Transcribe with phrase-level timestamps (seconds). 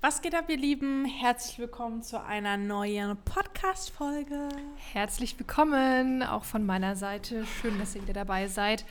[0.00, 1.04] Was geht ab, ihr Lieben?
[1.06, 4.48] Herzlich willkommen zu einer neuen Podcast-Folge.
[4.92, 7.44] Herzlich willkommen, auch von meiner Seite.
[7.60, 8.84] Schön, dass ihr wieder dabei seid.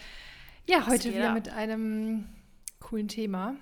[0.68, 1.34] Ja, Was heute wieder ab?
[1.36, 2.26] mit einem
[2.82, 3.56] coolen Thema.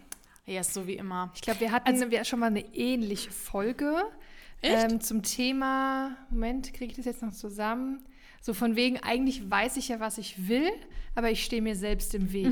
[0.48, 1.32] Ja, ist so wie immer.
[1.36, 3.96] Ich glaube, wir hatten Also- wir schon mal eine ähnliche Folge
[4.64, 6.18] ähm, zum Thema.
[6.32, 8.04] Moment, kriege ich das jetzt noch zusammen?
[8.42, 10.72] So von wegen, eigentlich weiß ich ja, was ich will,
[11.14, 12.48] aber ich stehe mir selbst im Weg.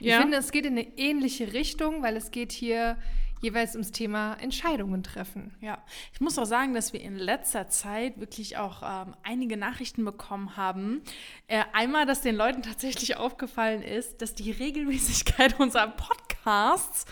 [0.00, 0.20] Ich ja.
[0.22, 2.96] finde, es geht in eine ähnliche Richtung, weil es geht hier
[3.40, 5.56] jeweils ums Thema Entscheidungen treffen.
[5.60, 10.04] Ja, ich muss auch sagen, dass wir in letzter Zeit wirklich auch ähm, einige Nachrichten
[10.04, 11.02] bekommen haben.
[11.46, 17.06] Äh, einmal, dass den Leuten tatsächlich aufgefallen ist, dass die Regelmäßigkeit unserer Podcasts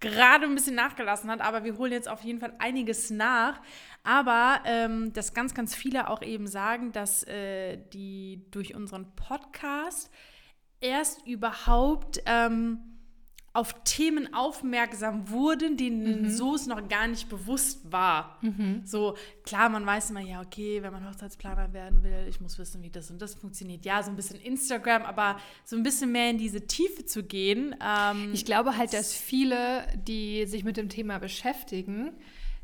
[0.00, 3.60] gerade ein bisschen nachgelassen hat, aber wir holen jetzt auf jeden Fall einiges nach.
[4.04, 10.10] Aber ähm, dass ganz, ganz viele auch eben sagen, dass äh, die durch unseren Podcast
[10.80, 12.91] erst überhaupt ähm,
[13.54, 18.38] auf Themen aufmerksam wurden, denen so es noch gar nicht bewusst war.
[18.84, 22.82] So, klar, man weiß immer, ja, okay, wenn man Hochzeitsplaner werden will, ich muss wissen,
[22.82, 23.84] wie das und das funktioniert.
[23.84, 27.74] Ja, so ein bisschen Instagram, aber so ein bisschen mehr in diese Tiefe zu gehen.
[27.86, 32.12] Ähm, Ich glaube halt, dass viele, die sich mit dem Thema beschäftigen,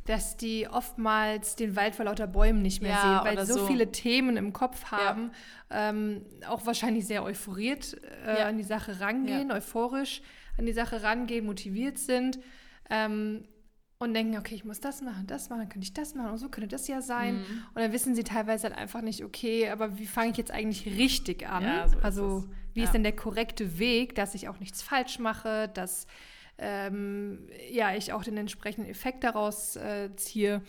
[0.06, 3.67] dass die oftmals den Wald vor lauter Bäumen nicht mehr Ja, sehen, weil so, so.
[3.67, 5.33] viele Themen im Kopf haben,
[5.70, 7.95] ähm, auch wahrscheinlich sehr euphoriert
[8.27, 8.47] äh, Ja.
[8.47, 10.23] an die Sache rangehen, euphorisch
[10.59, 12.39] an die Sache rangehen, motiviert sind
[12.91, 13.45] ähm,
[13.98, 16.39] und denken, okay, ich muss das machen, das machen, dann könnte ich das machen und
[16.39, 17.37] so könnte das ja sein.
[17.37, 17.64] Mhm.
[17.75, 20.86] Und dann wissen sie teilweise halt einfach nicht, okay, aber wie fange ich jetzt eigentlich
[20.86, 21.64] richtig an?
[21.64, 22.75] Ja, so ist also es.
[22.75, 22.84] wie Ja.
[22.86, 26.06] ist denn der korrekte Weg, dass ich auch nichts falsch mache, dass
[26.61, 30.62] ähm, ja, ich auch den entsprechenden Effekt daraus äh, ziehe.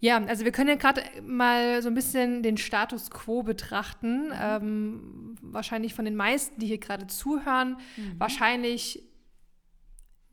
[0.00, 4.32] Ja, also wir können ja gerade mal so ein bisschen den Status quo betrachten.
[4.34, 7.76] Ähm, wahrscheinlich von den meisten, die hier gerade zuhören.
[8.16, 9.05] Wahrscheinlich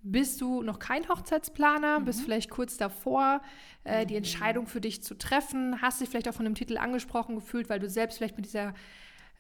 [0.03, 3.41] bist du noch kein Hochzeitsplaner, bist vielleicht kurz davor,
[3.85, 7.35] äh, die Entscheidung für dich zu treffen, hast dich vielleicht auch von dem Titel angesprochen
[7.35, 8.73] gefühlt, weil du selbst vielleicht mit dieser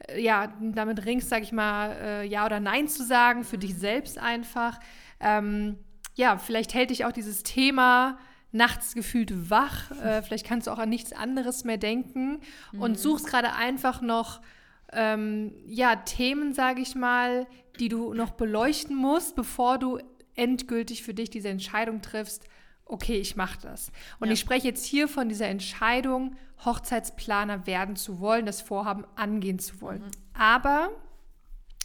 [0.07, 3.75] äh, ja, damit ringst, sag ich mal, äh, Ja oder Nein zu sagen, für dich
[3.75, 4.79] selbst einfach.
[5.19, 5.77] Ähm,
[6.15, 8.17] ja, vielleicht hält dich auch dieses Thema
[8.51, 9.91] nachts gefühlt wach.
[9.91, 12.39] Äh, vielleicht kannst du auch an nichts anderes mehr denken
[12.71, 14.41] und suchst gerade einfach noch
[14.93, 17.47] ähm, ja, Themen, sage ich mal,
[17.79, 19.99] die du noch beleuchten musst, bevor du
[20.35, 22.47] endgültig für dich diese Entscheidung triffst,
[22.85, 23.91] okay, ich mache das.
[24.19, 24.33] Und Ja.
[24.33, 26.35] ich spreche jetzt hier von dieser Entscheidung,
[26.65, 30.03] Hochzeitsplaner werden zu wollen, das Vorhaben angehen zu wollen.
[30.33, 30.89] Aber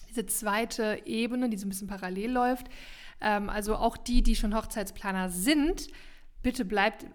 [0.08, 2.66] diese zweite Ebene, die so ein bisschen parallel läuft,
[3.20, 5.88] ähm, also auch die, die schon Hochzeitsplaner sind,
[6.42, 7.06] bitte bleibt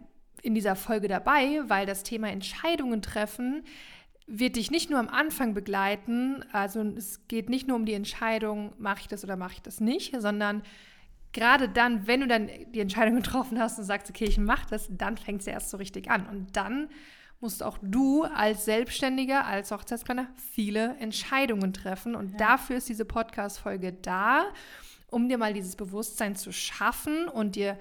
[0.42, 3.64] in dieser Folge dabei, weil das Thema Entscheidungen treffen
[4.26, 8.74] wird dich nicht nur am Anfang begleiten, also es geht nicht nur um die Entscheidung,
[8.78, 10.64] mache ich das oder mache ich das nicht, sondern
[11.34, 14.88] gerade dann, wenn du dann die Entscheidung getroffen hast und sagst, okay, ich mache das,
[14.90, 16.28] dann fängt es ja erst so richtig an.
[16.28, 16.90] Und dann
[17.42, 22.16] musst auch du als Selbstständiger, als Hochzeitsplaner viele Entscheidungen treffen.
[22.16, 24.46] Und dafür ist diese Podcast-Folge da,
[25.12, 27.78] um dir mal dieses Bewusstsein zu schaffen und dir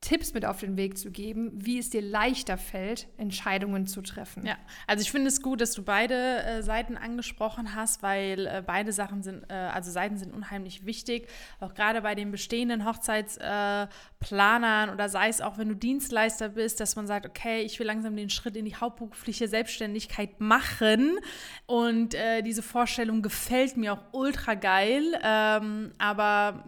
[0.00, 4.46] Tipps mit auf den Weg zu geben, wie es dir leichter fällt, Entscheidungen zu treffen.
[4.46, 8.62] Ja, also ich finde es gut, dass du beide äh, Seiten angesprochen hast, weil äh,
[8.64, 11.28] beide Sachen sind, äh, also Seiten sind unheimlich wichtig.
[11.60, 13.88] Auch gerade bei den bestehenden Hochzeitsplanern
[14.20, 17.86] Planern oder sei es auch, wenn du Dienstleister bist, dass man sagt, okay, ich will
[17.86, 21.18] langsam den Schritt in die hauptberufliche Selbstständigkeit machen.
[21.66, 25.02] Und äh, diese Vorstellung gefällt mir auch ultra geil.
[25.22, 26.64] Ähm, aber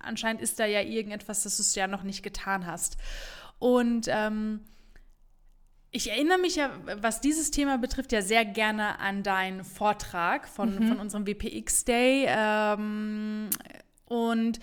[0.00, 2.96] anscheinend ist da ja irgendetwas, das du es ja noch nicht getan hast.
[3.58, 4.60] Und ähm,
[5.92, 10.72] ich erinnere mich ja, was dieses Thema betrifft, ja sehr gerne an deinen Vortrag von,
[10.88, 12.26] von unserem WPX Day.
[12.28, 13.50] Ähm,
[14.04, 14.60] und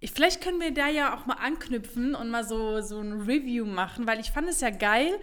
[0.00, 3.64] ich, vielleicht können wir da ja auch mal anknüpfen und mal so, so ein Review
[3.64, 5.18] machen, weil ich fand es ja geil.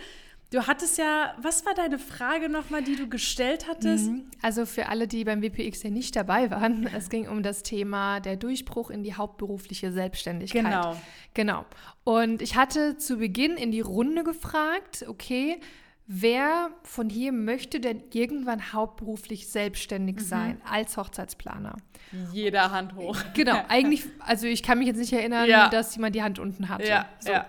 [0.53, 4.05] Du hattest ja, was war deine Frage nochmal, die du gestellt hattest?
[4.11, 4.25] Mhm.
[4.43, 8.19] Also für alle, die beim WPX ja nicht dabei waren, es ging um das Thema
[8.19, 10.63] der Durchbruch in die hauptberufliche Selbstständigkeit.
[10.63, 10.95] Genau.
[11.33, 11.65] Genau.
[12.03, 15.59] Und ich hatte zu Beginn in die Runde gefragt, okay,
[16.05, 21.77] wer von hier möchte denn irgendwann hauptberuflich selbstständig sein als Hochzeitsplaner?
[22.31, 23.17] Jeder Hand hoch.
[23.33, 25.69] Genau, eigentlich, also ich kann mich jetzt nicht erinnern, Ja.
[25.69, 26.87] dass jemand die Hand unten hatte.
[26.87, 27.31] Ja, So.
[27.31, 27.47] ja.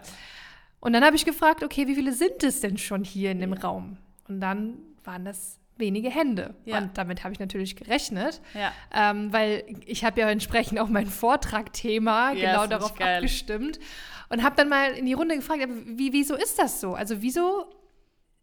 [0.84, 3.54] Und dann habe ich gefragt, okay, wie viele sind es denn schon hier in dem
[3.54, 3.96] Raum?
[4.28, 6.54] Und dann waren das wenige Hände.
[6.66, 6.78] Ja.
[6.78, 8.70] Und damit habe ich natürlich gerechnet, Ja.
[8.94, 13.80] ähm, weil ich habe ja entsprechend auch mein Vortragthema Ja, genau darauf abgestimmt
[14.28, 16.94] und habe dann mal in die Runde gefragt, aber wie, wieso ist das so?
[16.94, 17.66] Also wieso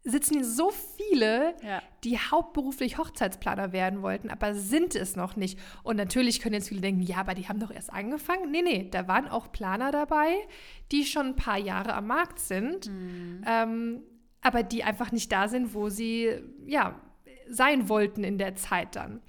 [0.04, 1.80] sitzen hier so viele, Ja.
[2.02, 5.58] die hauptberuflich Hochzeitsplaner werden wollten, aber sind es noch nicht.
[5.84, 8.50] Und natürlich können jetzt viele denken, ja, aber die haben doch erst angefangen.
[8.50, 10.34] Nee, nee, da waren auch Planer dabei,
[10.90, 12.90] die schon ein paar Jahre am Markt sind,
[13.46, 14.02] ähm,
[14.40, 16.30] aber die einfach nicht da sind, wo sie,
[16.66, 17.00] ja,
[17.48, 19.20] sein wollten in der Zeit dann.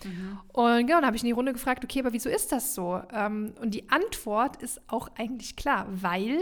[0.54, 3.02] Und genau, dann habe ich in die Runde gefragt, okay, aber wieso ist das so?
[3.12, 6.40] Ähm, und die Antwort ist auch eigentlich klar, weil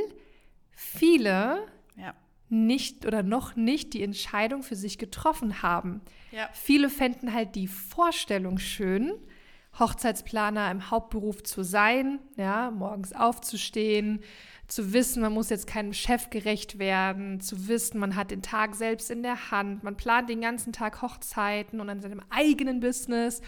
[0.71, 1.59] viele
[1.97, 2.13] Ja.
[2.51, 6.01] Nicht oder noch nicht die Entscheidung für sich getroffen haben.
[6.31, 6.49] Ja.
[6.53, 9.13] Viele fänden halt die Vorstellung schön,
[9.79, 14.21] Hochzeitsplaner im Hauptberuf zu sein, ja, morgens aufzustehen,
[14.67, 18.75] zu wissen, man muss jetzt keinem Chef gerecht werden, zu wissen, man hat den Tag
[18.75, 23.41] selbst in der Hand, man plant den ganzen Tag Hochzeiten und an seinem eigenen Business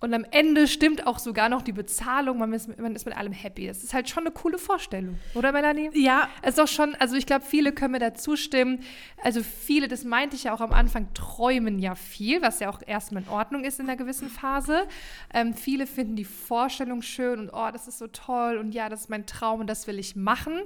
[0.00, 3.32] und am Ende stimmt auch sogar noch die Bezahlung, man ist, man ist mit allem
[3.32, 3.66] happy.
[3.66, 5.90] Das ist halt schon eine coole Vorstellung, oder Melanie?
[5.92, 8.82] Ja, Es ist doch schon, also ich glaube, viele können mir da zustimmen.
[9.22, 12.80] Also viele, das meinte ich ja auch am Anfang, träumen ja viel, was ja auch
[12.86, 14.88] erstmal in Ordnung ist in einer gewissen Phase.
[15.34, 19.02] Ähm, viele finden die Vorstellung schön und oh, das ist so toll und ja, das
[19.02, 20.62] ist mein Traum und das will ich machen.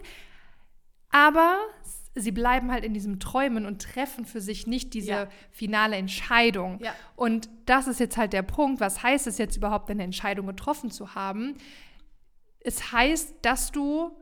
[1.11, 1.59] Aber
[2.14, 5.28] sie bleiben halt in diesem Träumen und treffen für sich nicht diese Ja.
[5.50, 6.78] finale Entscheidung.
[6.82, 6.94] Ja.
[7.16, 8.81] Und das ist jetzt halt der Punkt.
[8.81, 11.55] Was heißt es jetzt überhaupt, eine Entscheidung getroffen zu haben?
[12.61, 14.16] Es heißt, dass du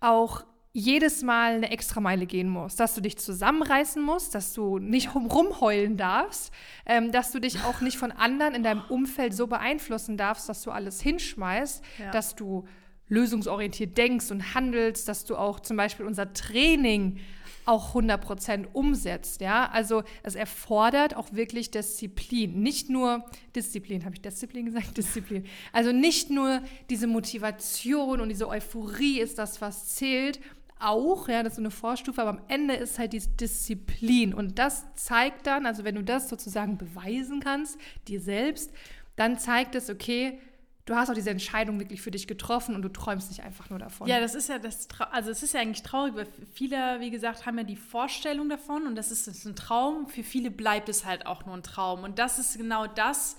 [0.00, 0.44] auch
[0.74, 5.26] jedes Mal eine Extrameile gehen musst, dass du dich zusammenreißen musst, dass du nicht rum-
[5.26, 6.50] rumheulen darfst,
[6.86, 10.62] ähm, dass du dich auch nicht von anderen in deinem Umfeld so beeinflussen darfst, dass
[10.62, 12.10] du alles hinschmeißt, Ja.
[12.10, 12.64] dass du
[13.12, 17.20] lösungsorientiert denkst und handelst, dass du auch zum Beispiel unser Training
[17.64, 23.24] auch 100% umsetzt, ja, also es erfordert auch wirklich Disziplin, nicht nur
[23.54, 24.96] Disziplin, habe ich Disziplin gesagt?
[24.96, 26.60] Disziplin, also nicht nur
[26.90, 30.40] diese Motivation und diese Euphorie ist das, was zählt,
[30.80, 34.34] auch, ja, das ist so eine Vorstufe, aber am Ende ist halt die Disziplin.
[34.34, 37.78] Und das zeigt dann, also wenn du das sozusagen beweisen kannst,
[38.08, 38.72] dir selbst,
[39.14, 40.40] dann zeigt es, okay,
[40.84, 43.78] du hast auch diese Entscheidung wirklich für dich getroffen und du träumst nicht einfach nur
[43.78, 44.08] davon.
[44.08, 47.46] Ja, das ist ja das, also es ist ja eigentlich traurig, weil viele, wie gesagt,
[47.46, 50.08] haben ja die Vorstellung davon und das ist, das ist ein Traum.
[50.08, 53.36] Für viele bleibt es halt auch nur ein Traum und das ist genau das.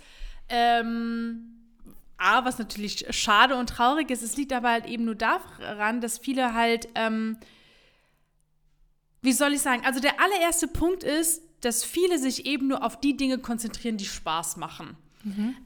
[0.50, 1.54] Ähm,
[2.18, 6.18] A, was natürlich schade und traurig ist, es liegt aber halt eben nur daran, dass
[6.18, 7.38] viele halt, ähm,
[9.22, 13.00] wie soll ich sagen, also der allererste Punkt ist, dass viele sich eben nur auf
[13.00, 14.98] die Dinge konzentrieren, die Spaß machen.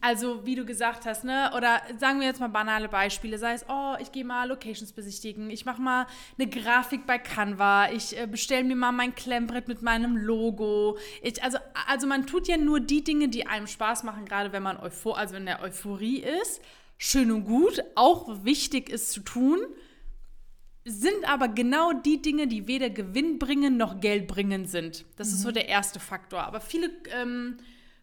[0.01, 1.51] Also, wie du gesagt hast, ne?
[1.56, 5.50] Oder sagen wir jetzt mal banale Beispiele, sei es, oh, ich gehe mal Locations besichtigen,
[5.50, 6.06] ich mache mal
[6.38, 10.98] eine Grafik bei Canva, ich äh, bestelle mir mal mein Klemmbrett mit meinem Logo.
[11.24, 11.57] Ich, also,
[11.88, 15.18] also man tut ja nur die Dinge, die einem Spaß machen, gerade wenn man Euphor
[15.18, 16.62] also in der Euphorie ist.
[17.00, 19.59] Schön und gut, auch wichtig ist zu tun,
[20.86, 25.06] sind aber genau die Dinge, die weder Gewinn bringen noch Geld bringen sind.
[25.15, 26.44] Das ist so der erste Faktor.
[26.44, 27.57] Aber viele ähm,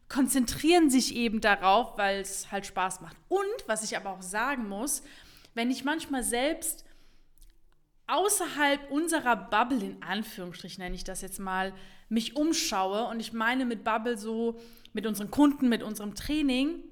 [0.09, 3.17] konzentrieren sich eben darauf, weil es halt Spaß macht.
[3.29, 5.03] Und was ich aber auch sagen muss,
[5.55, 6.85] wenn ich manchmal selbst
[8.07, 11.73] außerhalb unserer Bubble, in Anführungsstrichen nenne ich das jetzt mal,
[12.09, 14.61] mich umschaue und ich meine mit Bubble so
[14.93, 16.83] mit unseren Kunden, mit unserem Training,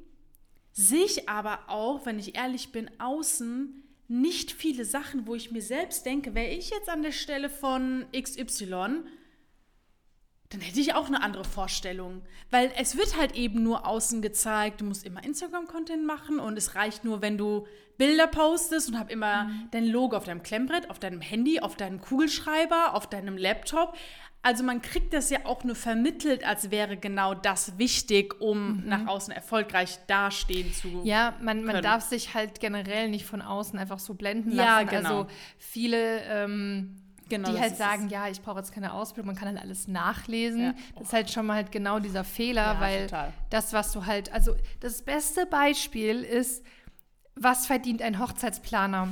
[0.72, 5.62] sehe ich aber auch, wenn ich ehrlich bin, außen nicht viele Sachen, wo ich mir
[5.62, 9.04] selbst denke, wäre ich jetzt an der Stelle von XY,
[10.52, 12.22] dann hätte ich auch eine andere Vorstellung.
[12.50, 16.74] Weil es wird halt eben nur außen gezeigt, du musst immer Instagram-Content machen und es
[16.74, 17.66] reicht nur, wenn du
[17.98, 22.00] Bilder postest und hab immer dein Logo auf deinem Klemmbrett, auf deinem Handy, auf deinem
[22.00, 23.94] Kugelschreiber, auf deinem Laptop.
[24.44, 29.06] Also man kriegt das ja auch nur vermittelt, als wäre genau das wichtig, um nach
[29.06, 31.82] außen erfolgreich dastehen zu Ja, man, man können.
[31.84, 34.88] darf sich halt generell nicht von außen einfach so blenden Ja, lassen.
[34.88, 35.18] genau.
[35.20, 35.26] Also
[35.58, 36.96] viele, ähm,
[37.32, 40.60] Genau, die halt sagen, ja, ich brauche jetzt keine Ausbildung, man kann halt alles nachlesen.
[40.60, 40.74] Ja.
[40.96, 43.32] Das ist halt schon mal halt genau dieser Fehler, Ja, weil total.
[43.50, 46.62] das, was du halt, also das beste Beispiel ist,
[47.34, 49.08] was verdient ein Hochzeitsplaner?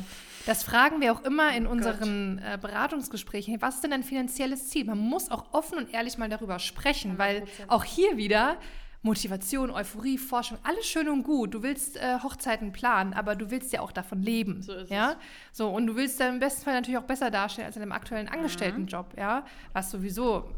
[0.46, 3.60] Das fragen wir auch immer in unseren äh, Beratungsgesprächen.
[3.60, 4.84] Was ist denn ein finanzielles Ziel?
[4.84, 7.44] Man muss auch offen und ehrlich mal darüber sprechen, weil 100%.
[7.68, 8.56] auch hier wieder
[9.02, 11.54] Motivation, Euphorie, Forschung, alles schön und gut.
[11.54, 14.62] Du willst äh, Hochzeiten planen, aber du willst ja auch davon leben.
[14.62, 15.16] So ist ja?
[15.52, 17.92] So, und du willst dann im besten Fall natürlich auch besser dastehen als in einem
[17.92, 19.46] aktuellen Angestelltenjob, ja?
[19.72, 20.50] Was sowieso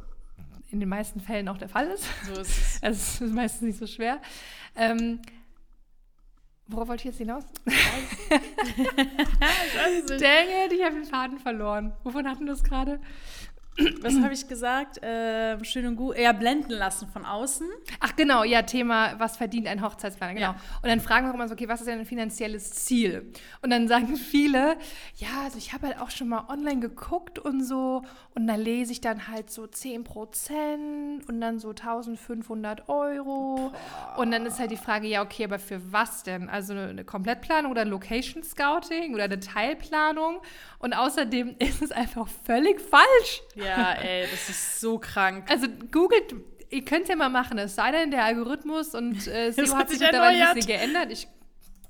[0.72, 2.04] in den meisten Fällen auch der Fall ist.
[2.26, 2.82] So ist es.
[2.82, 4.20] Also, es ist meistens nicht so schwer.
[4.74, 5.20] Ähm,
[6.66, 7.44] worauf wollte ich jetzt hinaus?
[10.08, 11.92] Dang it, ich habe den Faden verloren.
[12.02, 12.98] Wovon hatten wir das gerade?
[14.02, 15.00] was habe ich gesagt?
[15.02, 16.18] Ähm, schön und gut.
[16.18, 17.66] Ja, blenden lassen von außen.
[18.00, 20.52] Ach genau, ja, Thema, was verdient ein Hochzeitsplaner, genau.
[20.52, 20.60] Ja.
[20.82, 23.32] Und dann fragen wir auch immer so, okay, was ist denn ein finanzielles Ziel?
[23.62, 24.76] Und dann sagen viele,
[25.16, 28.02] ja, also ich habe halt auch schon mal online geguckt und so
[28.34, 33.72] und da lese ich dann halt so 10 Prozent und dann so 1500 Euro.
[34.16, 36.48] Und dann ist halt die Frage, ja, okay, aber für was denn?
[36.48, 40.40] Also eine Komplettplanung oder ein Location Scouting oder eine Teilplanung?
[40.78, 43.42] Und außerdem ist es einfach völlig falsch.
[43.54, 45.50] Ja, ey, das ist so krank.
[45.50, 46.34] Also googelt,
[46.70, 49.90] ihr könnt es ja mal machen, es sei denn, der Algorithmus und äh, SEO hat
[49.90, 51.12] sich mittlerweile ein bisschen geändert.
[51.12, 51.28] Ich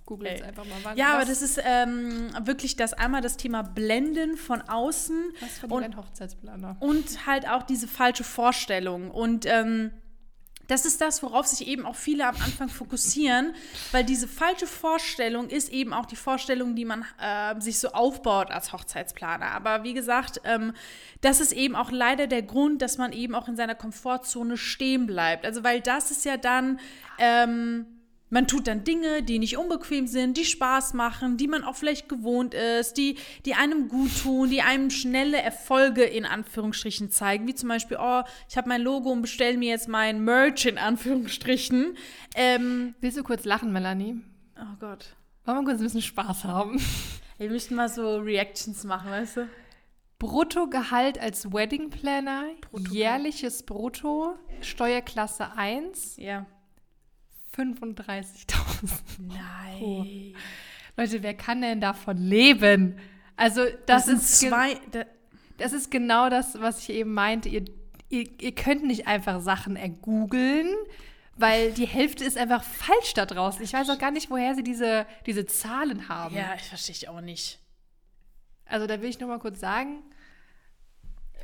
[0.05, 0.77] google jetzt einfach mal.
[0.83, 5.33] Was, Ja, aber was, das ist ähm, wirklich das einmal das Thema Blenden von außen
[5.41, 6.77] was verdient und ein Hochzeitsplaner?
[6.81, 9.11] und halt auch diese falsche Vorstellung.
[9.11, 9.93] Und ähm,
[10.73, 13.55] das ist das, worauf sich eben auch viele am Anfang fokussieren,
[13.93, 18.51] weil diese falsche Vorstellung ist eben auch die Vorstellung, die man äh, sich so aufbaut
[18.51, 19.51] als Hochzeitsplaner.
[19.51, 20.73] Aber wie gesagt, ähm,
[21.21, 25.07] das ist eben auch leider der Grund, dass man eben auch in seiner Komfortzone stehen
[25.07, 25.45] bleibt.
[25.45, 26.81] Also weil das ist ja dann
[27.19, 27.85] ähm,
[28.33, 32.09] man tut dann Dinge, die nicht unbequem sind, die Spaß machen, die man auch vielleicht
[32.09, 37.55] gewohnt ist, die, die einem gut tun, die einem schnelle Erfolge in Anführungsstrichen zeigen, wie
[37.55, 41.97] zum Beispiel, oh, ich habe mein Logo und bestelle mir jetzt mein Merch in Anführungsstrichen.
[42.35, 44.21] Ähm, Willst du kurz lachen, Melanie?
[44.59, 45.15] oh Gott.
[45.45, 46.81] Wollen wir kurz ein bisschen Spaß haben?
[47.39, 49.49] Wir müssten mal so Reactions machen, weißt du?
[50.19, 52.45] Bruttogehalt als Wedding Planner,
[52.91, 56.47] jährliches Brutto, Steuerklasse 1, Ja.
[57.57, 58.91] 35.000.
[59.19, 60.35] Nein.
[60.97, 62.99] Leute, wer kann denn davon leben?
[63.37, 64.75] Also, das, Das, ist zwei.
[64.91, 65.05] Da,
[65.59, 67.49] Das ist genau das, was ich eben meinte.
[67.49, 67.65] Ihr,
[68.09, 70.69] ihr, ihr könnt nicht einfach Sachen ergoogeln,
[71.37, 73.63] weil die Hälfte ist einfach falsch da draußen.
[73.63, 76.35] Ich weiß auch gar nicht, woher sie diese, diese Zahlen haben.
[76.37, 77.59] ja, ich verstehe ich auch nicht.
[78.67, 80.03] Also da will ich noch mal kurz sagen,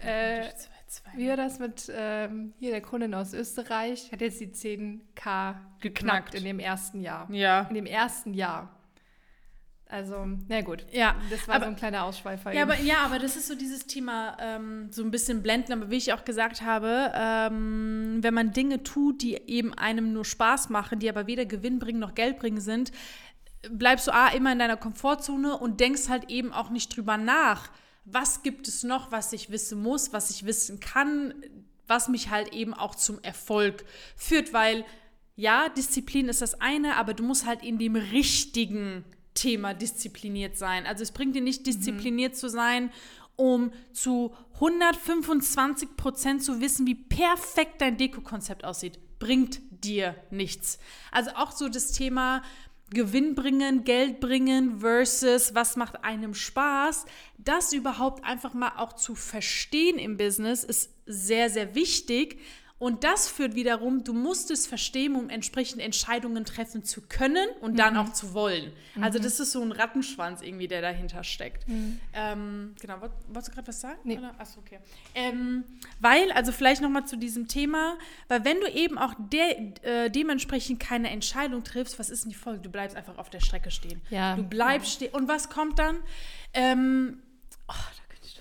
[0.03, 0.49] äh,
[0.89, 4.11] Zwei, wie war das mit ähm, hier der Kundin aus Österreich?
[4.11, 6.35] Hat jetzt die 10k geknackt Geknackt.
[6.35, 7.31] in dem ersten Jahr.
[7.31, 7.63] Ja.
[7.69, 8.75] In dem ersten Jahr.
[9.91, 10.85] Also, na gut.
[10.93, 12.53] Ja, Das war aber- so ein kleiner Ausschweifer.
[12.53, 15.73] Ja aber, ja, aber das ist so dieses Thema, ähm, so ein bisschen blenden.
[15.73, 20.27] Aber wie ich auch gesagt habe, ähm, wenn man Dinge tut, die eben einem nur
[20.27, 22.93] Spaß machen, die aber weder Gewinn bringen noch Geld bringen sind,
[23.71, 27.71] bleibst du A, immer in deiner Komfortzone und denkst halt eben auch nicht drüber nach.
[28.11, 31.35] Was gibt es noch, was ich wissen muss, was ich wissen kann,
[31.87, 33.85] was mich halt eben auch zum Erfolg
[34.17, 34.85] führt, weil
[35.37, 40.85] ja, Disziplin ist das eine, aber du musst halt in dem richtigen Thema diszipliniert sein.
[40.85, 42.91] Also es bringt dir nicht diszipliniert zu sein,
[43.37, 48.99] um zu 125 Prozent zu wissen, wie perfekt dein Deko-Konzept aussieht.
[49.21, 50.81] Bringt dir nichts.
[51.13, 52.43] Also auch so das Thema
[52.91, 57.05] Gewinn bringen, Geld bringen versus was macht einem Spaß.
[57.37, 62.39] Das überhaupt einfach mal auch zu verstehen im Business ist sehr, sehr wichtig.
[62.81, 67.77] Und das führt wiederum, du musst es verstehen, um entsprechende Entscheidungen treffen zu können und
[67.77, 68.73] dann auch zu wollen.
[69.01, 71.67] Also das ist so ein Rattenschwanz irgendwie, der dahinter steckt.
[72.13, 73.99] Ähm, genau, woll- wolltest du gerade was sagen?
[74.05, 74.19] Nee.
[74.19, 74.33] Oder?
[74.39, 74.79] Achso, okay.
[75.17, 75.65] Ähm,
[75.99, 80.79] weil, also vielleicht nochmal zu diesem Thema, weil wenn du eben auch de äh, dementsprechend
[80.79, 82.61] keine Entscheidung triffst, was ist denn die Folge?
[82.61, 84.01] Du bleibst einfach auf der Strecke stehen.
[84.11, 84.37] Ja.
[84.37, 85.13] Du bleibst stehen.
[85.13, 85.97] Und was kommt dann?
[86.55, 87.19] Ähm,
[87.67, 88.41] oh, da könnte ich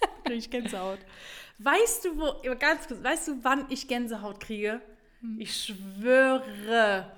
[0.00, 1.00] da kriege ich Gänsehaut.
[1.62, 4.80] Weißt du, wo, ganz kurz, weißt du, wann ich Gänsehaut kriege?
[5.36, 7.12] Ich schwöre,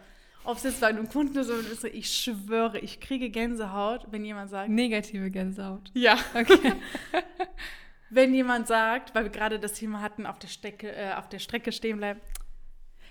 [0.45, 4.25] ob es jetzt bei einem Kunden ist oder so, ich schwöre, ich kriege Gänsehaut, wenn
[4.25, 5.91] jemand sagt, Negative Gänsehaut.
[5.95, 6.73] ja, Okay.
[8.11, 11.39] wenn jemand sagt, weil wir gerade das Thema hatten, auf der Strecke, äh, auf der
[11.39, 12.21] Strecke stehen bleiben,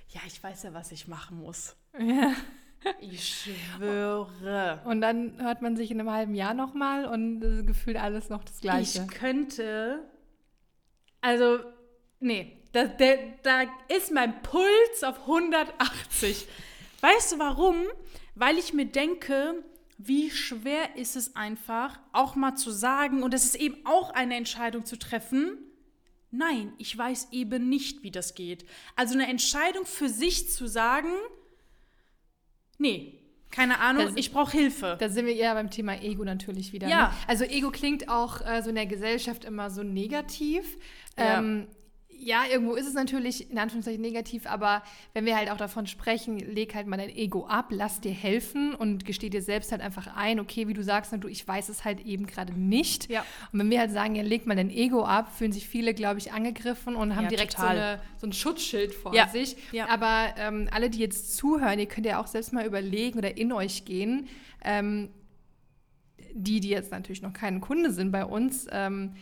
[0.10, 1.76] ja, ich weiß ja, was ich machen muss.
[1.98, 2.34] ja.
[3.00, 3.46] Ich
[3.78, 4.82] schwöre.
[4.86, 8.44] Und dann hört man sich in einem halben Jahr nochmal und äh, gefühlt alles noch
[8.44, 9.06] das Gleiche.
[9.10, 10.00] Ich könnte,
[11.22, 11.60] also,
[12.20, 13.64] nee, da, der, da
[13.96, 16.48] ist mein Puls auf 180.
[17.02, 17.76] Weißt du warum?
[18.36, 19.64] Weil ich mir denke,
[19.98, 24.36] wie schwer ist es einfach, auch mal zu sagen, und es ist eben auch eine
[24.36, 25.58] Entscheidung zu treffen,
[26.32, 28.66] nein, ich weiß eben nicht, wie das geht.
[28.96, 31.12] Also eine Entscheidung für sich zu sagen,
[32.78, 33.21] nee,
[33.52, 34.96] keine Ahnung, Das- ich brauche Hilfe.
[35.00, 36.88] Da sind wir eher beim Thema Ego natürlich wieder.
[36.88, 37.08] Ja.
[37.10, 37.14] Ne?
[37.28, 40.78] Also Ego klingt auch äh, so in der Gesellschaft immer so negativ.
[41.18, 41.40] Ja.
[41.40, 41.68] Ähm,
[42.24, 46.38] ja, irgendwo ist es natürlich in Anführungszeichen negativ, aber wenn wir halt auch davon sprechen,
[46.38, 50.08] leg halt mal dein Ego ab, lass dir helfen und gesteh dir selbst halt einfach
[50.16, 53.10] ein, okay, wie du sagst, na, du, ich weiß es halt eben gerade nicht.
[53.10, 53.26] Ja.
[53.52, 56.20] Und wenn wir halt sagen, ja, leg mal dein Ego ab, fühlen sich viele, glaube
[56.20, 59.28] ich, angegriffen und haben Ja, direkt so, eine, so ein Schutzschild vor Ja.
[59.28, 59.56] sich.
[59.72, 59.88] Ja.
[59.90, 63.52] Aber ähm, alle, die jetzt zuhören, ihr könnt ja auch selbst mal überlegen oder in
[63.52, 64.28] euch gehen,
[64.64, 65.10] ähm,
[66.34, 69.14] die, die jetzt natürlich noch kein Kunde sind bei uns, ähm,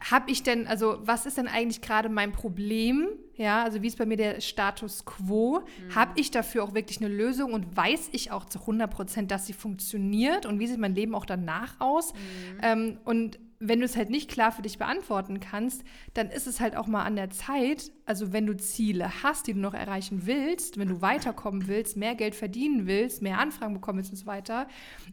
[0.00, 3.08] habe ich denn, also was ist denn eigentlich gerade mein Problem?
[3.34, 5.60] Ja, also wie ist bei mir der Status quo?
[5.60, 5.94] Mhm.
[5.94, 9.46] Habe ich dafür auch wirklich eine Lösung und weiß ich auch zu 100 Prozent, dass
[9.46, 12.12] sie funktioniert und wie sieht mein Leben auch danach aus?
[12.12, 12.58] Mhm.
[12.62, 16.60] Ähm, und wenn du es halt nicht klar für dich beantworten kannst, dann ist es
[16.60, 20.22] halt auch mal an der Zeit, also wenn du Ziele hast, die du noch erreichen
[20.24, 24.24] willst, wenn du weiterkommen willst, mehr Geld verdienen willst, mehr Anfragen bekommen willst und so
[24.24, 24.66] weiter,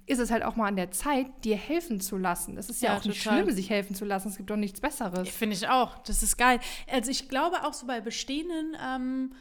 [0.06, 2.56] ist es halt auch mal an der Zeit, dir helfen zu lassen.
[2.56, 4.30] Das ist ja, ja auch nicht schlimm, sich helfen zu lassen.
[4.30, 5.28] Es gibt doch nichts Besseres.
[5.28, 5.98] Finde ich auch.
[6.04, 6.62] Das ist geil.
[6.90, 9.34] Also ich glaube auch so bei bestehenden ähm,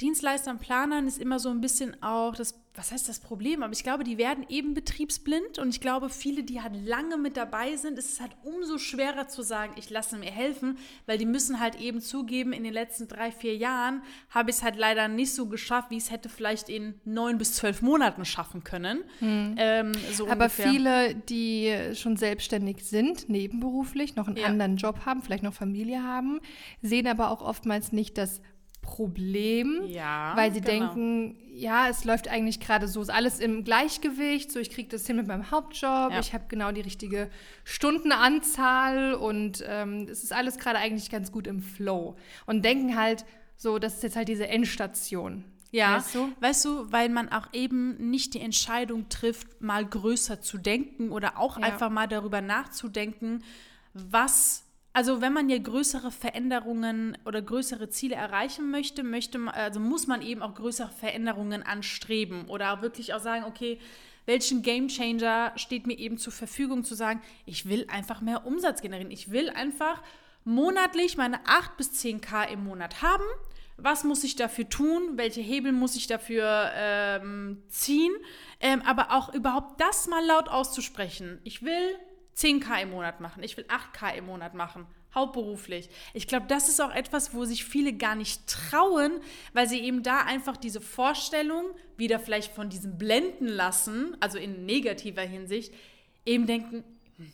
[0.00, 3.64] Dienstleistern, Planern ist immer so ein bisschen auch das, was heißt das Problem?
[3.64, 7.36] Aber ich glaube, die werden eben betriebsblind und ich glaube, viele, die halt lange mit
[7.36, 11.26] dabei sind, ist es halt umso schwerer zu sagen, ich lasse mir helfen, weil die
[11.26, 15.08] müssen halt eben zugeben, in den letzten drei, vier Jahren habe ich es halt leider
[15.08, 19.00] nicht so geschafft, wie ich es hätte vielleicht in neun bis zwölf Monaten schaffen können.
[19.18, 19.56] Hm.
[19.58, 20.70] Ähm, so aber ungefähr.
[20.70, 24.46] viele, die schon selbstständig sind, nebenberuflich, noch einen ja.
[24.46, 26.38] anderen Job haben, vielleicht noch Familie haben,
[26.80, 28.40] sehen aber auch oftmals nicht das
[28.88, 30.94] Problem, ja, weil sie genau.
[30.94, 35.06] denken, ja, es läuft eigentlich gerade so, ist alles im Gleichgewicht, so ich kriege das
[35.06, 36.18] hin mit meinem Hauptjob, ja.
[36.18, 37.28] ich habe genau die richtige
[37.64, 42.16] Stundenanzahl und ähm, es ist alles gerade eigentlich ganz gut im Flow
[42.46, 43.26] und denken halt
[43.56, 45.44] so, das ist jetzt halt diese Endstation.
[45.70, 46.32] Ja, weißt du?
[46.40, 51.38] weißt du, weil man auch eben nicht die Entscheidung trifft, mal größer zu denken oder
[51.38, 51.64] auch ja.
[51.64, 53.44] einfach mal darüber nachzudenken,
[53.92, 54.64] was
[54.98, 60.08] also wenn man ja größere Veränderungen oder größere Ziele erreichen möchte, möchte man, also muss
[60.08, 63.78] man eben auch größere Veränderungen anstreben oder wirklich auch sagen, okay,
[64.26, 69.12] welchen Gamechanger steht mir eben zur Verfügung, zu sagen, ich will einfach mehr Umsatz generieren.
[69.12, 70.02] Ich will einfach
[70.42, 73.22] monatlich meine 8 bis 10k im Monat haben.
[73.76, 75.12] Was muss ich dafür tun?
[75.14, 78.12] Welche Hebel muss ich dafür ähm, ziehen?
[78.58, 81.38] Ähm, aber auch überhaupt das mal laut auszusprechen.
[81.44, 81.96] Ich will
[82.38, 85.90] 10k im Monat machen, ich will 8k im Monat machen, hauptberuflich.
[86.14, 89.20] Ich glaube, das ist auch etwas, wo sich viele gar nicht trauen,
[89.52, 91.64] weil sie eben da einfach diese Vorstellung
[91.96, 95.74] wieder vielleicht von diesem blenden lassen, also in negativer Hinsicht,
[96.24, 96.84] eben denken,
[97.16, 97.26] nee,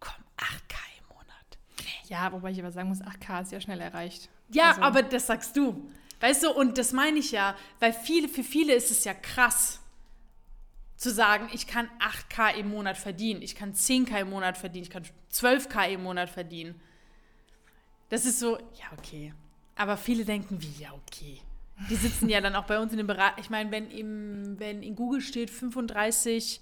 [0.00, 1.58] komm, 8k im Monat.
[1.80, 2.08] Nee.
[2.08, 4.30] Ja, wobei ich aber sagen muss, 8k ist ja schnell erreicht.
[4.50, 4.82] Ja, also.
[4.82, 5.90] aber das sagst du.
[6.20, 9.80] Weißt du, und das meine ich ja, weil viele, für viele ist es ja krass
[10.98, 14.90] zu sagen, ich kann 8k im Monat verdienen, ich kann 10k im Monat verdienen, ich
[14.90, 16.78] kann 12k im Monat verdienen.
[18.08, 19.32] Das ist so, ja, okay.
[19.76, 21.40] Aber viele denken, wie, ja, okay.
[21.88, 23.32] Die sitzen ja dann auch bei uns in dem Bereich.
[23.36, 26.60] Ich meine, wenn, im, wenn in Google steht 35,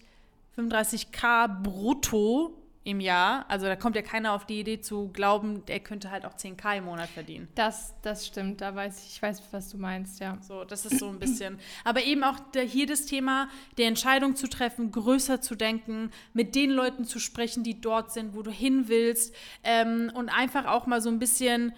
[0.54, 2.52] 35k brutto,
[2.86, 3.44] im Jahr.
[3.48, 6.78] Also da kommt ja keiner auf die Idee zu glauben, der könnte halt auch 10k
[6.78, 7.48] im Monat verdienen.
[7.56, 10.38] Das, das stimmt, da weiß ich, ich weiß, was du meinst, ja.
[10.40, 11.58] So, das ist so ein bisschen.
[11.82, 16.54] Aber eben auch der, hier das Thema, die Entscheidung zu treffen, größer zu denken, mit
[16.54, 20.86] den Leuten zu sprechen, die dort sind, wo du hin willst ähm, und einfach auch
[20.86, 21.72] mal so ein bisschen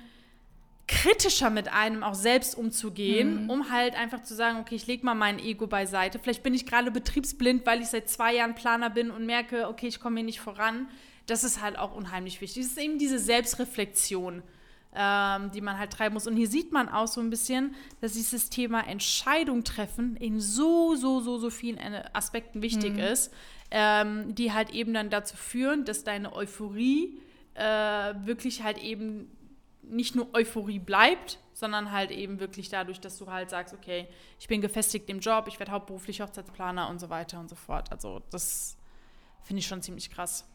[0.88, 3.50] kritischer mit einem auch selbst umzugehen, mhm.
[3.50, 6.18] um halt einfach zu sagen, okay, ich lege mal mein Ego beiseite.
[6.18, 9.86] Vielleicht bin ich gerade betriebsblind, weil ich seit zwei Jahren Planer bin und merke, okay,
[9.86, 10.88] ich komme hier nicht voran.
[11.26, 12.64] Das ist halt auch unheimlich wichtig.
[12.64, 14.42] Es ist eben diese Selbstreflexion,
[14.94, 16.26] ähm, die man halt treiben muss.
[16.26, 20.96] Und hier sieht man auch so ein bisschen, dass dieses Thema Entscheidung treffen in so,
[20.96, 21.78] so, so, so vielen
[22.14, 23.00] Aspekten wichtig mhm.
[23.00, 23.32] ist,
[23.70, 27.20] ähm, die halt eben dann dazu führen, dass deine Euphorie
[27.54, 29.30] äh, wirklich halt eben
[29.90, 34.48] nicht nur Euphorie bleibt, sondern halt eben wirklich dadurch, dass du halt sagst, okay, ich
[34.48, 37.90] bin gefestigt im Job, ich werde hauptberuflich Hochzeitsplaner und so weiter und so fort.
[37.90, 38.76] Also das
[39.42, 40.46] finde ich schon ziemlich krass.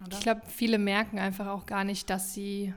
[0.00, 0.16] Oder?
[0.16, 2.74] Ich glaube, viele merken einfach auch gar nicht, dass sie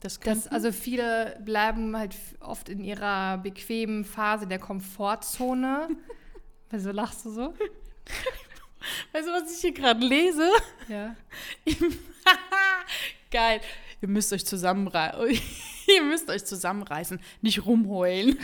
[0.00, 5.88] das das, also viele bleiben halt oft in ihrer bequemen Phase der Komfortzone.
[6.70, 7.54] Wieso lachst du so?
[9.12, 10.50] Weißt du, was ich hier gerade lese?
[10.88, 11.16] Ja.
[13.30, 13.60] Geil.
[14.00, 15.40] Ihr müsst euch zusammenreißen.
[15.86, 18.38] Ihr müsst euch zusammenreißen, nicht rumheulen.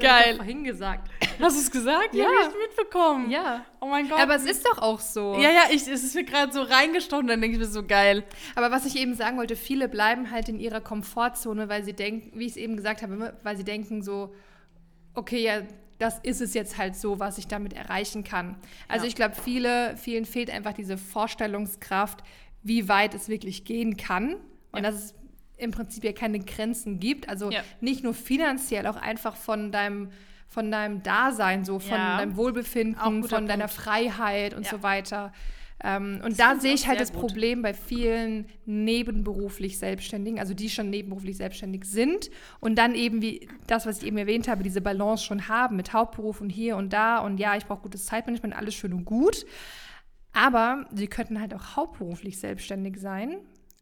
[0.00, 0.36] Geil.
[0.36, 1.10] vorhin gesagt.
[1.38, 2.14] Hast du es gesagt?
[2.14, 2.24] Ja.
[2.24, 3.30] Ich nicht mitbekommen.
[3.30, 3.66] Ja.
[3.80, 4.18] Oh mein Gott.
[4.18, 5.34] Aber es ist doch auch so.
[5.34, 8.24] Ja, ja, ich, es ist mir gerade so reingestochen, dann denke ich mir so geil.
[8.54, 12.38] Aber was ich eben sagen wollte, viele bleiben halt in ihrer Komfortzone, weil sie denken,
[12.38, 14.34] wie ich es eben gesagt habe, weil sie denken so,
[15.14, 15.62] okay, ja,
[16.00, 18.56] das ist es jetzt halt so, was ich damit erreichen kann.
[18.88, 19.08] Also ja.
[19.08, 22.24] ich glaube, viele, vielen fehlt einfach diese Vorstellungskraft,
[22.62, 24.36] wie weit es wirklich gehen kann.
[24.72, 24.90] Und ja.
[24.90, 25.14] dass es
[25.58, 27.28] im Prinzip ja keine Grenzen gibt.
[27.28, 27.60] Also ja.
[27.82, 30.10] nicht nur finanziell, auch einfach von deinem,
[30.48, 33.82] von deinem Dasein, so von deinem Wohlbefinden, von deiner Punkt.
[33.82, 35.34] Freiheit und so weiter.
[35.82, 37.20] Ähm, und das da sehe ich halt das gut.
[37.20, 43.48] Problem bei vielen nebenberuflich Selbstständigen, also die schon nebenberuflich selbstständig sind und dann eben wie
[43.66, 46.92] das, was ich eben erwähnt habe, diese Balance schon haben mit Hauptberuf und hier und
[46.92, 49.46] da und ja, ich brauche gutes Zeitmanagement, alles schön und gut.
[50.32, 53.38] Aber sie könnten halt auch hauptberuflich selbstständig sein.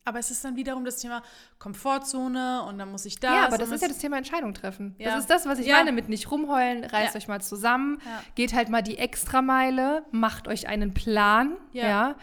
[0.09, 1.23] Aber es ist dann wiederum das Thema
[1.59, 3.31] Komfortzone und dann muss ich das.
[3.31, 4.95] Ja, aber das ist ja das Thema Entscheidung treffen.
[4.99, 5.11] Ja.
[5.11, 5.77] Das ist das, was ich Ja.
[5.77, 7.19] meine mit nicht rumheulen, reißt Ja.
[7.19, 8.01] euch mal zusammen,
[8.35, 11.57] geht halt mal die Extrameile, macht euch einen Plan.
[11.73, 12.17] Ja.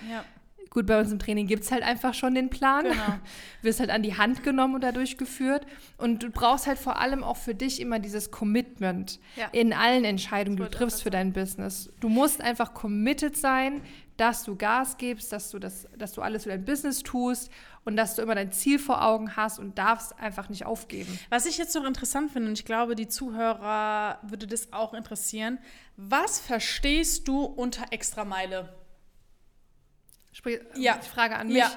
[0.71, 2.83] Gut, bei uns im Training gibt es halt einfach schon den Plan.
[2.83, 2.95] Genau.
[3.61, 5.65] Wirst halt an die Hand genommen und da durchgeführt.
[5.97, 9.19] Und du brauchst halt vor allem auch für dich immer dieses Commitment
[9.53, 11.89] in allen Entscheidungen, die du triffst für dein Business.
[12.01, 13.81] Du musst einfach committed sein,
[14.17, 17.49] dass du Gas gibst, dass du, das, dass du alles für dein Business tust
[17.85, 21.17] und dass du immer dein Ziel vor Augen hast und darfst einfach nicht aufgeben.
[21.29, 25.59] Was ich jetzt noch interessant finde, und ich glaube, die Zuhörer würde das auch interessieren,
[25.95, 28.75] was verstehst du unter Extrameile?
[30.33, 30.99] Sprich, Ja.
[31.01, 31.57] ich frage an mich.
[31.57, 31.71] Ja.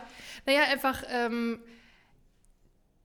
[0.46, 1.60] Naja, einfach ähm,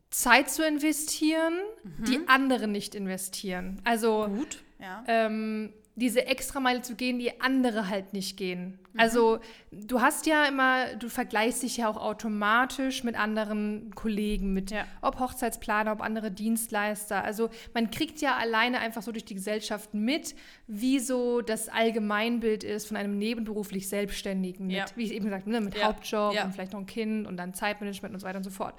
[0.10, 2.06] Zeit zu investieren, Mhm.
[2.06, 3.82] die andere nicht investieren.
[3.84, 4.64] Also Gut.
[4.80, 5.04] Ja.
[5.08, 8.80] ähm, diese Extrameile zu gehen, die andere halt nicht gehen.
[8.94, 9.00] Mhm.
[9.00, 9.40] Also
[9.72, 14.86] du hast ja immer, du vergleichst dich ja auch automatisch mit anderen Kollegen, mit Ja.
[15.02, 17.24] ob Hochzeitsplaner, ob andere Dienstleister.
[17.24, 20.34] Also man kriegt ja alleine einfach so durch die Gesellschaft mit,
[20.66, 24.86] wie so das Allgemeinbild ist von einem nebenberuflich Selbstständigen, mit, Ja.
[24.96, 25.86] wie ich eben gesagt ne, mit Ja.
[25.90, 28.74] Hauptjob und vielleicht noch ein Kind und dann Zeitmanagement und so weiter und so fort.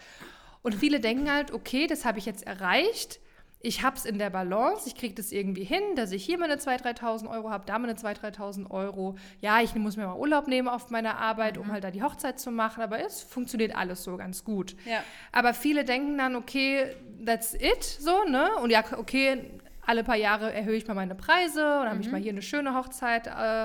[0.63, 3.21] Und viele denken halt, okay, das habe ich jetzt erreicht.
[3.67, 6.57] Ich habe es in der Balance, ich kriege das irgendwie hin, dass ich hier meine
[6.57, 9.17] 2.000, 3.000 Euro habe, da meine 2.000, 3.000 Euro.
[9.41, 11.63] Ja, ich muss mir mal Urlaub nehmen auf meiner Arbeit, Mhm.
[11.63, 14.77] um halt da die Hochzeit zu machen, aber es funktioniert alles so ganz gut.
[14.85, 15.03] Ja.
[15.33, 18.51] Aber viele denken dann, okay, that's it, so, ne?
[18.63, 19.51] Und ja, okay,
[19.87, 22.13] alle paar Jahre erhöhe ich mal meine Preise und dann habe ich Mhm.
[22.13, 23.65] mal hier eine schöne Hochzeit äh,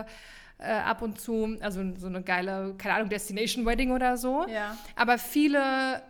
[0.60, 4.46] äh, ab und zu, also so eine geile, keine Ahnung, Destination Wedding oder so.
[4.48, 4.78] Ja.
[4.96, 6.02] Aber viele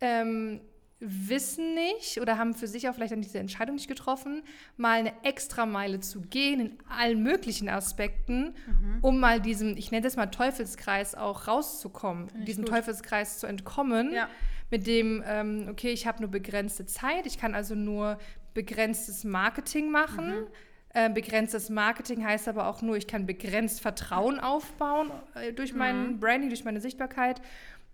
[0.00, 0.60] ähm,
[1.00, 4.42] wissen nicht oder haben für sich auch vielleicht dann diese Entscheidung nicht getroffen,
[4.76, 8.98] mal eine Extrameile zu gehen in allen möglichen Aspekten, Mhm.
[9.02, 12.74] um mal diesem, ich nenne das mal Teufelskreis auch rauszukommen, diesem gut.
[12.74, 14.28] Teufelskreis zu entkommen, Ja.
[14.70, 18.18] mit dem, ähm, okay, ich habe nur begrenzte Zeit, ich kann also nur
[18.54, 20.26] begrenztes Marketing machen.
[20.26, 20.46] Mhm.
[20.94, 26.14] Ähm, begrenztes Marketing heißt aber auch nur, ich kann begrenzt Vertrauen aufbauen äh, durch mein
[26.14, 26.18] Mhm.
[26.20, 27.40] Branding, durch meine Sichtbarkeit.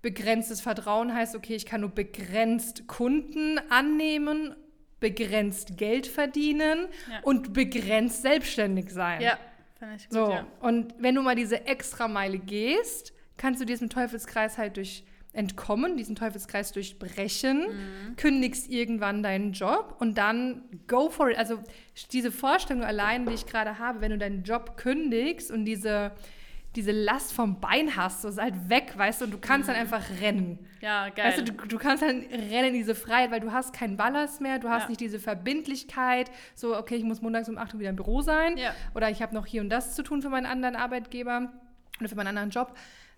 [0.05, 4.55] Begrenztes Vertrauen heißt, okay, ich kann nur begrenzt Kunden annehmen,
[5.01, 7.21] begrenzt Geld verdienen Ja.
[7.23, 9.23] und begrenzt selbstständig sein.
[9.23, 9.39] Ja.
[9.79, 10.47] Finde ich gut, So, ja.
[10.61, 16.15] und wenn du mal diese Extrameile gehst, kannst du diesem Teufelskreis halt durch entkommen, diesen
[16.17, 18.17] Teufelskreis durchbrechen, Mhm.
[18.17, 21.39] kündigst irgendwann deinen Job und dann go for it.
[21.39, 21.61] Also
[22.13, 26.13] diese Vorstellung allein, die ich gerade habe, wenn du deinen Job kündigst und diese,
[26.77, 29.77] diese Last vom Bein hast, so ist halt weg, weißt du, und du kannst dann
[29.77, 30.59] einfach rennen.
[30.81, 31.27] Ja, geil.
[31.29, 34.41] Weißt du, du, du kannst dann rennen in diese Freiheit, weil du hast keinen Ballast
[34.41, 34.89] mehr, du hast Ja.
[34.89, 38.57] nicht diese Verbindlichkeit, so, okay, ich muss montags um 8 Uhr wieder im Büro sein
[38.57, 38.75] Ja.
[38.95, 41.53] oder ich habe noch hier und das zu tun für meinen anderen Arbeitgeber
[42.01, 42.75] oder für meinen anderen Job.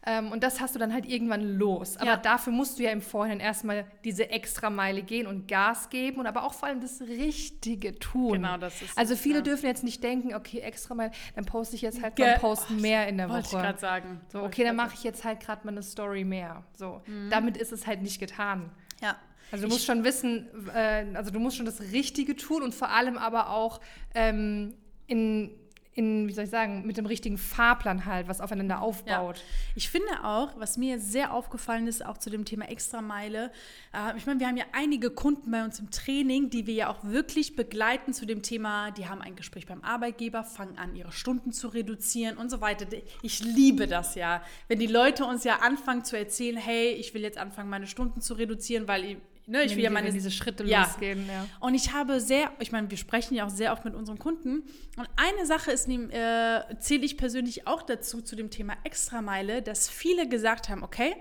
[0.09, 1.97] Ähm, und das hast du dann halt irgendwann los.
[1.97, 2.16] Aber Ja.
[2.16, 6.29] dafür musst du ja im Vorhinein erstmal diese extra Meile gehen und Gas geben und
[6.29, 8.35] aber auch vor allem das Richtige tun.
[8.35, 9.40] Genau, das ist Also viele ja.
[9.42, 12.66] dürfen jetzt nicht denken, okay, extra Meile, dann poste ich jetzt halt mal einen Post
[12.71, 13.62] Oh, mehr in der Wollte ich Woche.
[13.62, 14.21] gerade sagen.
[14.29, 16.62] So, Wollte okay, dann mache ich jetzt halt gerade mal eine Story mehr.
[16.77, 18.71] So, damit ist es halt nicht getan.
[19.03, 19.16] Ja.
[19.53, 22.90] Also du musst schon wissen, äh, also du musst schon das Richtige tun und vor
[22.90, 23.81] allem aber auch
[24.14, 24.75] ähm,
[25.07, 25.51] in,
[25.96, 29.42] in, wie soll ich sagen, mit dem richtigen Fahrplan halt, was aufeinander aufbaut.
[29.74, 33.50] Ich finde auch, was mir sehr aufgefallen ist, auch zu dem Thema Extrameile,
[33.94, 36.90] äh, ich meine, wir haben ja einige Kunden bei uns im Training, die wir ja
[36.90, 41.12] auch wirklich begleiten zu dem Thema, die haben ein Gespräch beim Arbeitgeber, fangen an, ihre
[41.12, 42.87] Stunden zu reduzieren und so weiter.
[43.22, 47.22] Ich liebe das ja, wenn die Leute uns ja anfangen zu erzählen, hey, ich will
[47.22, 50.64] jetzt anfangen, meine Stunden zu reduzieren, weil ich, ne, ich will ja meine diese Schritte
[50.64, 50.85] ja.
[50.85, 51.26] losgehen.
[51.28, 51.46] Ja.
[51.61, 54.64] Und ich habe sehr, ich meine, wir sprechen ja auch sehr oft mit unseren Kunden.
[54.96, 59.88] Und eine Sache ist, äh, zähle ich persönlich auch dazu, zu dem Thema Extrameile, dass
[59.88, 61.14] viele gesagt haben, okay,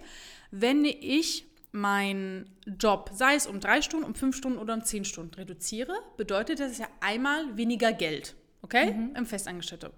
[0.51, 5.03] wenn ich meinen Job, sei es um drei Stunden, um fünf Stunden oder um zehn
[5.03, 9.91] Stunden reduziere, bedeutet das ja einmal weniger Geld, okay, im Festangestellte.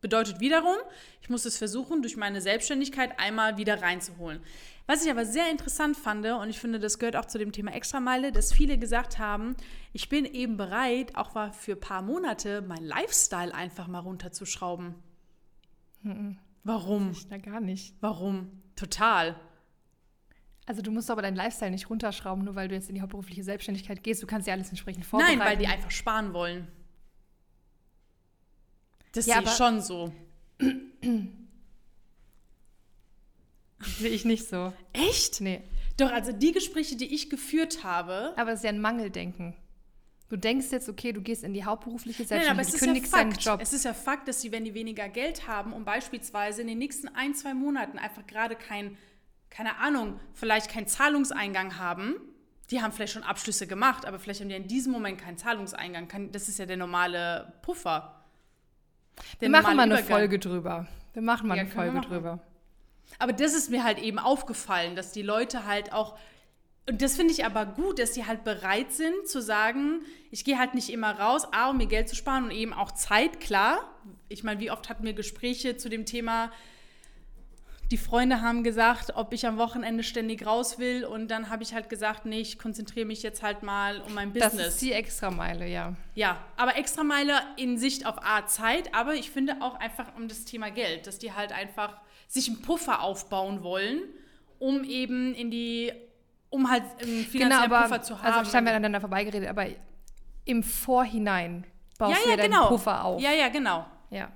[0.00, 0.76] Bedeutet wiederum,
[1.20, 4.40] ich muss es versuchen, durch meine Selbstständigkeit einmal wieder reinzuholen.
[4.86, 7.74] Was ich aber sehr interessant fand, und ich finde, das gehört auch zu dem Thema
[7.74, 9.56] Extrameile, dass viele gesagt haben,
[9.92, 14.94] ich bin eben bereit, auch mal für ein paar Monate mein Lifestyle einfach mal runterzuschrauben.
[16.64, 17.10] Warum?
[17.10, 17.94] Ich, na, gar nicht.
[18.00, 18.62] Warum?
[18.76, 19.38] Total.
[20.64, 23.42] Also du musst aber deinen Lifestyle nicht runterschrauben, nur weil du jetzt in die hauptberufliche
[23.42, 24.22] Selbstständigkeit gehst.
[24.22, 25.38] Du kannst ja alles entsprechend vorbereiten.
[25.38, 26.68] Nein, weil die einfach sparen wollen.
[29.12, 30.12] Das Ja, sehe ich schon so.
[33.80, 34.72] sehe ich nicht so.
[34.92, 35.40] Echt?
[35.40, 35.62] Nee.
[35.96, 39.54] Doch, also die Gespräche, die ich geführt habe, Aber es ist ja ein Mangeldenken.
[40.28, 42.80] Du denkst jetzt, okay, du gehst in die hauptberufliche Nein, aber Selbstständigkeit, es du ist
[42.82, 43.44] ja kündigst deinen Fakt.
[43.44, 43.60] Job.
[43.62, 46.78] Es ist ja Fakt, dass sie, wenn die weniger Geld haben und beispielsweise in den
[46.78, 48.98] nächsten ein, zwei Monaten einfach gerade kein,
[49.48, 52.14] keine Ahnung, vielleicht keinen Zahlungseingang haben,
[52.70, 56.30] die haben vielleicht schon Abschlüsse gemacht, aber vielleicht haben die in diesem Moment keinen Zahlungseingang.
[56.30, 58.17] Das ist ja der normale Puffer.
[59.38, 60.18] Wir machen mal eine Übergang.
[60.18, 60.86] Folge drüber.
[61.12, 62.40] Wir machen mal Ja, eine Folge drüber.
[63.18, 66.18] Aber das ist mir halt eben aufgefallen, dass die Leute halt auch,
[66.88, 70.00] und das finde ich aber gut, dass sie halt bereit sind zu sagen,
[70.30, 72.92] ich gehe halt nicht immer raus, A, um mir Geld zu sparen und eben auch
[72.92, 73.80] Zeit, klar.
[74.28, 76.52] Ich meine, wie oft hatten wir Gespräche zu dem Thema,
[77.90, 81.72] die Freunde haben gesagt, ob ich am Wochenende ständig raus will und dann habe ich
[81.72, 84.74] halt gesagt, nee, ich konzentriere mich jetzt halt mal um mein Das Business.
[84.74, 85.94] ist die Extrameile, ja.
[86.14, 90.44] Ja, aber Extrameile in Sicht auf A Zeit, aber ich finde auch einfach um das
[90.44, 91.96] Thema Geld, dass die halt einfach
[92.26, 94.00] sich einen Puffer aufbauen wollen,
[94.58, 95.90] um eben in die,
[96.50, 98.26] um halt einen Genau, finanziellen aber Puffer zu haben.
[98.26, 99.66] also vielleicht haben wir aneinander vorbeigeredet, aber
[100.44, 101.64] im Vorhinein
[101.98, 102.68] baust ja, du ja, ja deinen genau.
[102.68, 103.22] Puffer auf.
[103.22, 103.86] Ja, ja, genau.
[104.10, 104.30] Ja.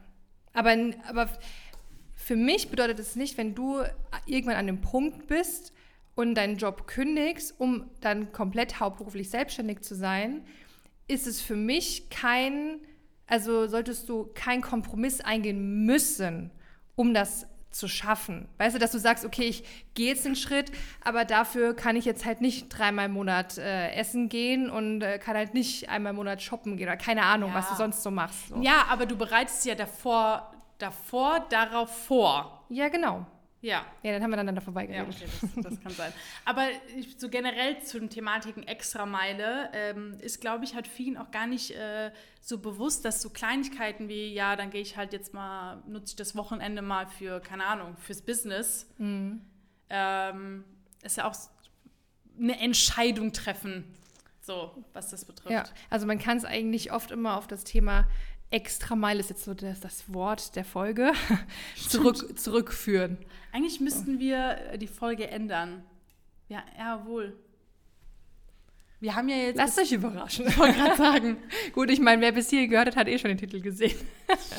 [0.54, 0.74] Aber,
[1.08, 1.28] aber
[2.22, 3.82] für mich bedeutet es nicht, wenn du
[4.26, 5.72] irgendwann an dem Punkt bist
[6.14, 10.42] und deinen Job kündigst, um dann komplett hauptberuflich selbstständig zu sein,
[11.08, 12.78] ist es für mich kein,
[13.26, 16.50] also solltest du keinen Kompromiss eingehen müssen,
[16.94, 18.48] um das zu schaffen.
[18.58, 22.04] Weißt du, dass du sagst, okay, ich gehe jetzt den Schritt, aber dafür kann ich
[22.04, 26.10] jetzt halt nicht dreimal im Monat äh, essen gehen und äh, kann halt nicht einmal
[26.10, 27.56] im Monat shoppen gehen oder keine Ahnung, Ja.
[27.56, 28.48] was du sonst so machst.
[28.48, 28.60] So.
[28.60, 30.51] Ja, aber du bereitest ja davor,
[30.82, 32.64] davor darauf vor.
[32.68, 33.26] Ja, genau.
[33.60, 33.86] Ja.
[34.02, 35.14] Ja, dann haben wir dann da Ja, vorbeigeredet.
[35.14, 36.12] okay, das, das kann sein.
[36.44, 36.66] Aber
[36.96, 41.46] ich, so generell zu den Thematiken Extrameile ähm, ist, glaube ich, halt vielen auch gar
[41.46, 45.80] nicht äh, so bewusst, dass so Kleinigkeiten wie, ja, dann gehe ich halt jetzt mal,
[45.86, 50.64] nutze ich das Wochenende mal für, keine Ahnung, fürs Business, ähm,
[51.02, 51.36] ist ja auch
[52.38, 53.84] eine Entscheidung treffen,
[54.40, 55.52] so, was das betrifft.
[55.52, 58.08] Ja, also man kann es eigentlich oft immer auf das Thema
[58.52, 61.12] Extrameile, ist jetzt so das, das Wort der Folge,
[61.88, 63.18] zurück, zurückführen.
[63.52, 65.84] Eigentlich müssten wir äh, die Folge ändern.
[66.48, 67.36] Ja, jawohl.
[69.00, 69.56] Wir haben ja jetzt.
[69.56, 70.46] Lasst euch überraschen.
[70.56, 71.36] Wollte gerade sagen.
[71.72, 73.98] Gut, ich meine, wer bis hier gehört hat, hat eh schon den Titel gesehen.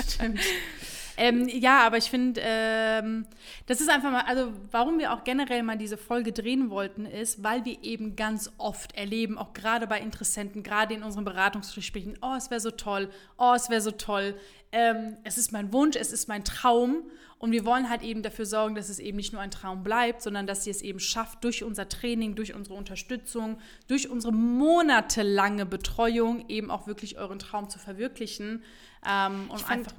[0.09, 0.39] Stimmt.
[1.17, 3.25] Ähm, ja, aber ich finde, ähm,
[3.67, 7.43] das ist einfach mal, also warum wir auch generell mal diese Folge drehen wollten, ist,
[7.43, 12.35] weil wir eben ganz oft erleben, auch gerade bei Interessenten, gerade in unseren Beratungsgesprächen, oh,
[12.37, 14.35] es wäre so toll, oh, es wäre so toll,
[14.71, 17.03] ähm, es ist mein Wunsch, es ist mein Traum
[17.37, 20.21] und wir wollen halt eben dafür sorgen, dass es eben nicht nur ein Traum bleibt,
[20.21, 25.65] sondern dass sie es eben schafft, durch unser Training, durch unsere Unterstützung, durch unsere monatelange
[25.65, 28.63] Betreuung eben auch wirklich euren Traum zu verwirklichen
[29.07, 29.93] ähm, und fand- einfach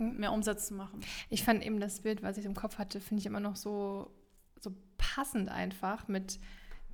[0.00, 1.00] mehr Umsatz zu machen.
[1.30, 4.10] Ich fand eben das Bild, was ich im Kopf hatte, finde ich immer noch so,
[4.60, 6.38] so passend einfach mit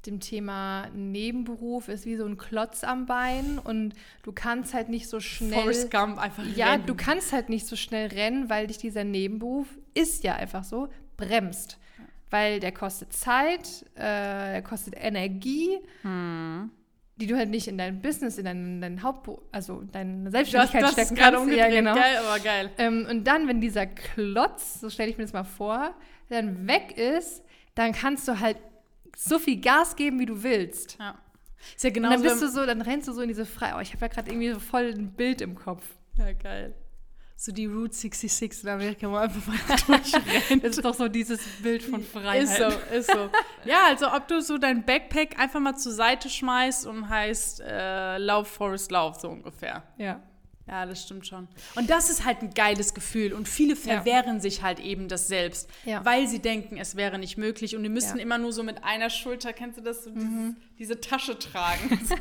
[0.06, 5.08] dem Thema Nebenberuf ist wie so ein Klotz am Bein und du kannst halt nicht
[5.08, 6.84] so schnell Forrest Gump einfach Ja, rennen.
[6.86, 10.88] du kannst halt nicht so schnell rennen, weil dich dieser Nebenberuf ist ja einfach so
[11.16, 11.78] bremst.
[12.28, 14.00] Weil der kostet Zeit, äh,
[14.52, 16.70] der kostet Energie, Hm.
[17.16, 20.82] Die du halt nicht in dein Business, in dein, dein Hauptberuf, also in deine Selbstständigkeit
[20.82, 21.52] du hast stecken kannst.
[21.52, 21.94] Ja, genau.
[21.94, 22.70] Geil, aber geil.
[22.78, 25.94] Ähm, und dann, wenn dieser Klotz, so stelle ich mir das mal vor,
[26.28, 28.56] dann weg ist, dann kannst du halt
[29.16, 30.96] so viel Gas geben, wie du willst.
[30.98, 31.14] Ja.
[31.74, 33.76] Ist ja genau dann bist du so, dann rennst du so in diese Freiheit.
[33.78, 35.84] Oh, ich habe ja gerade irgendwie so voll ein Bild im Kopf.
[36.18, 36.74] Ja, geil.
[37.36, 40.64] So die Route 66 in Amerika, wo einfach mal durchrennt.
[40.64, 42.44] Das ist doch so dieses Bild von Freiheit.
[42.44, 43.30] Ist so, ist so.
[43.64, 48.18] Ja, also ob du so dein Backpack einfach mal zur Seite schmeißt und heißt äh,
[48.18, 49.82] Lauf, Forest, Lauf, so ungefähr.
[49.98, 50.20] Ja.
[50.66, 51.46] Ja, das stimmt schon.
[51.74, 53.34] Und das ist halt ein geiles Gefühl.
[53.34, 53.80] Und viele Ja.
[53.80, 56.02] verwehren sich halt eben das selbst, Ja.
[56.06, 57.76] weil sie denken, es wäre nicht möglich.
[57.76, 58.22] Und die müssten Ja.
[58.22, 62.16] immer nur so mit einer Schulter, kennst du das, so dieses, diese Tasche tragen, so,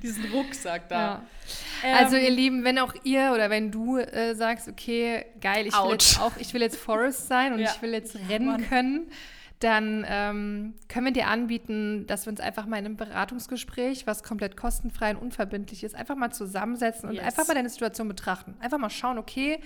[0.00, 1.00] diesen Rucksack da.
[1.00, 1.22] Ja.
[1.82, 5.72] Ähm, Also ihr Lieben, wenn auch ihr oder wenn du äh, sagst, okay, geil, ich
[5.72, 5.90] will Ouch.
[5.92, 7.72] jetzt auch, ich will jetzt Forest sein und Ja.
[7.74, 9.10] ich will jetzt rennen können,
[9.62, 14.22] dann ähm, können wir dir anbieten, dass wir uns einfach mal in einem Beratungsgespräch, was
[14.22, 17.24] komplett kostenfrei und unverbindlich ist, einfach mal zusammensetzen und Yes.
[17.24, 18.54] einfach mal deine Situation betrachten.
[18.60, 19.60] Einfach mal schauen, okay,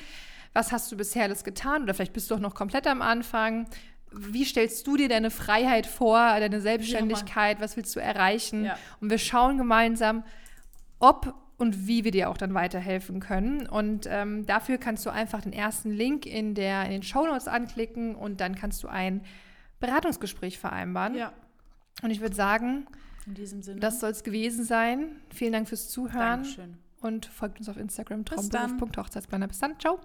[0.52, 3.66] was hast du bisher alles getan oder vielleicht bist du auch noch komplett am Anfang.
[4.12, 8.64] Wie stellst du dir deine Freiheit vor, deine Selbstständigkeit, was willst du erreichen?
[8.64, 8.78] Ja.
[9.00, 10.24] Und wir schauen gemeinsam,
[10.98, 13.66] ob und wie wir dir auch dann weiterhelfen können.
[13.66, 18.14] Und ähm, dafür kannst du einfach den ersten Link in, der, in den Shownotes anklicken
[18.14, 19.22] und dann kannst du ein
[19.80, 21.14] Beratungsgespräch vereinbaren.
[21.14, 21.32] ja,
[22.02, 22.86] Und ich würde sagen,
[23.26, 23.80] in diesem Sinne.
[23.80, 25.16] das soll es gewesen sein.
[25.34, 26.78] Vielen Dank fürs Zuhören Dankeschön.
[27.00, 29.48] und folgt uns auf Instagram traumberuf.hochzeitsplaner.
[29.48, 30.00] Bis dann, ciao.